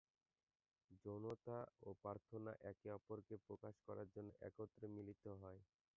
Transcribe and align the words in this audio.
যৌনতা 1.03 1.57
ও 1.81 1.99
প্রার্থনা 2.01 2.51
একে 2.71 2.89
অপরকে 2.91 3.35
প্রকাশ 3.47 3.75
করার 3.87 4.07
জন্য 4.15 4.29
একত্রে 4.47 4.85
মিলিত 4.95 5.23
হয়। 5.41 5.61